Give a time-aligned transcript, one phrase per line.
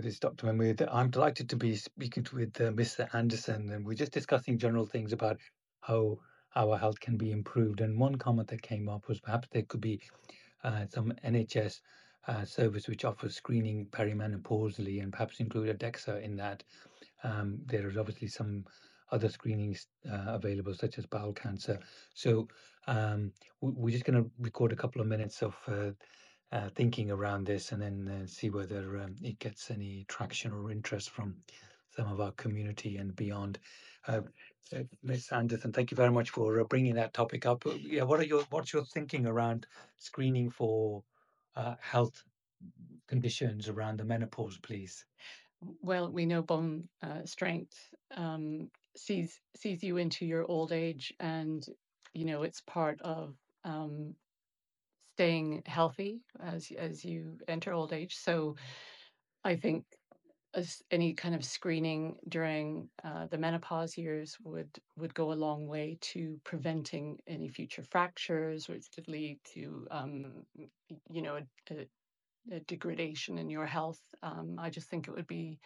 [0.00, 0.46] this is Dr.
[0.46, 0.86] Mahmood.
[0.90, 3.08] I'm delighted to be speaking to, with uh, Mr.
[3.14, 5.38] Anderson, and we're just discussing general things about
[5.82, 6.18] how
[6.56, 7.80] our health can be improved.
[7.80, 10.00] And one comment that came up was perhaps there could be
[10.64, 11.80] uh, some NHS
[12.26, 16.64] uh, service which offers screening perimenopausally and perhaps include a DEXA in that.
[17.22, 18.64] Um, there is obviously some
[19.12, 21.78] other screenings uh, available, such as bowel cancer.
[22.14, 22.48] So
[22.86, 25.90] um, we, we're just going to record a couple of minutes of uh,
[26.52, 30.70] uh, thinking around this and then uh, see whether um, it gets any traction or
[30.70, 31.34] interest from
[31.90, 33.58] some of our community and beyond.
[34.06, 34.20] Uh,
[34.74, 35.30] uh, Ms.
[35.32, 37.64] Anderson, thank you very much for uh, bringing that topic up.
[37.80, 39.66] Yeah, what are your what's your thinking around
[39.96, 41.02] screening for
[41.80, 42.22] health
[43.08, 45.04] conditions around the menopause, please?
[45.82, 46.88] Well, we know bone
[47.24, 47.76] strength
[48.16, 51.64] um, sees sees you into your old age, and
[52.12, 54.14] you know it's part of um,
[55.14, 58.16] staying healthy as as you enter old age.
[58.16, 58.56] So
[59.44, 59.84] I think
[60.54, 65.66] as any kind of screening during uh, the menopause years would would go a long
[65.66, 70.44] way to preventing any future fractures, which could lead to um,
[71.10, 74.00] you know a, a, a degradation in your health.
[74.22, 75.58] Um, I just think it would be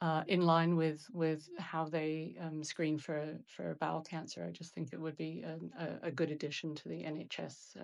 [0.00, 4.44] uh, in line with with how they um, screen for for bowel cancer.
[4.46, 7.76] I just think it would be a, a, good addition to the NHS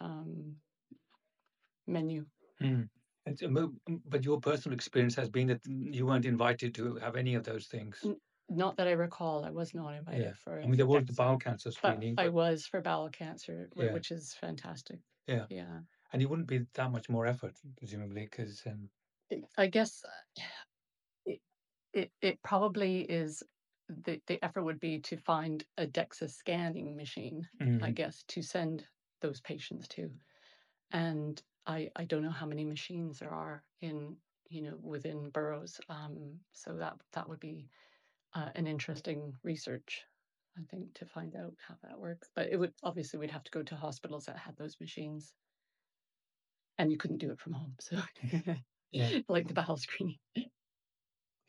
[0.00, 0.60] um,
[1.86, 2.26] menu.
[2.60, 3.72] And so,
[4.04, 7.66] but your personal experience has been that you weren't invited to have any of those
[7.66, 8.00] things.
[8.04, 9.98] N- Not that I recall, I was not Yeah.
[9.98, 12.00] invited for I mean, there was the bowel cancer screening.
[12.16, 15.00] but screening, I was for bowel cancer, yeah, which is fantastic.
[15.26, 15.46] yeah.
[15.48, 18.90] Yeah, And it wouldn't be that much more effort, presumably, because um,
[19.56, 20.42] I guess uh,
[21.24, 21.40] it
[21.92, 23.42] it, it probably is.
[23.88, 27.48] The, the effort would be to find a DEXA scanning machine,
[27.80, 27.92] I mhm.
[27.92, 28.88] guess, to send
[29.20, 30.18] those patients to.
[30.92, 35.80] and I I don't know how many machines there are in you know within boroughs.
[35.88, 37.70] Um, so that that would be
[38.34, 40.06] uh, an interesting research,
[40.58, 42.30] I think, to find out how that works.
[42.34, 45.34] But it would obviously we'd have to go to hospitals that had those machines,
[46.78, 47.76] and you couldn't do it from home.
[47.80, 47.98] So
[48.92, 49.12] yeah.
[49.28, 50.18] like the bowel screening.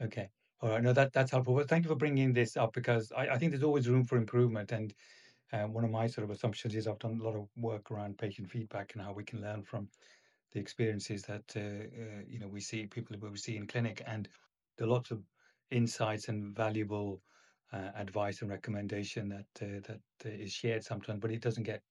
[0.02, 0.30] Okay.
[0.60, 0.82] All right.
[0.84, 1.54] No, that that's helpful.
[1.54, 4.18] Well, thank you for bringing this up because I, I think there's always room for
[4.18, 4.72] improvement.
[4.72, 4.94] And
[5.54, 8.18] um, one of my sort of assumptions is I've done a lot of work around
[8.18, 9.88] patient feedback and how we can learn from
[10.54, 14.28] the experiences that uh, uh, you know we see people we see in clinic, and
[14.78, 15.22] there are lots of
[15.72, 17.22] insights and valuable
[17.74, 21.82] uh, advice and recommendation that uh, that uh, is shared sometimes, but it doesn't get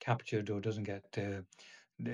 [0.00, 1.40] captured or doesn't get uh,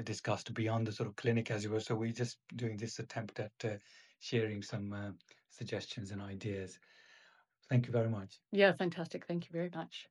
[0.04, 1.80] discussed beyond the sort of clinic, as it were.
[1.80, 3.76] So we're just doing this attempt at uh,
[4.20, 5.10] sharing some uh,
[5.50, 6.78] suggestions and ideas.
[7.68, 8.40] Thank you very much.
[8.52, 9.26] Yeah, fantastic.
[9.26, 10.08] Thank you very much.